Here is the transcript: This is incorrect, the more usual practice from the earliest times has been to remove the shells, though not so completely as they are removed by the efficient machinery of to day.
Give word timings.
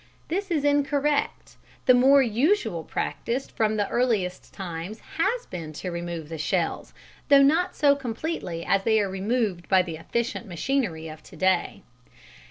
This 0.29 0.49
is 0.49 0.65
incorrect, 0.65 1.57
the 1.85 1.93
more 1.93 2.23
usual 2.23 2.83
practice 2.83 3.47
from 3.47 3.77
the 3.77 3.87
earliest 3.87 4.51
times 4.51 4.99
has 5.19 5.45
been 5.45 5.73
to 5.73 5.91
remove 5.91 6.27
the 6.27 6.39
shells, 6.39 6.91
though 7.29 7.43
not 7.43 7.75
so 7.75 7.95
completely 7.95 8.65
as 8.65 8.81
they 8.83 8.99
are 8.99 9.07
removed 9.11 9.69
by 9.69 9.83
the 9.83 9.97
efficient 9.97 10.47
machinery 10.47 11.07
of 11.07 11.21
to 11.21 11.35
day. 11.35 11.83